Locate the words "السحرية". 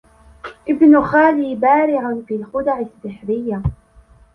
2.79-3.61